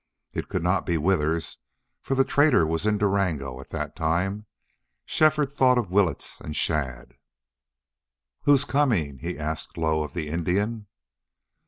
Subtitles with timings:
[0.33, 1.59] It could not be Withers,
[2.01, 4.47] for the trader was in Durango at that time.
[5.05, 7.13] Shefford thought of Willetts and Shadd.
[8.45, 10.87] "Who's coming?" he asked low of the Indian.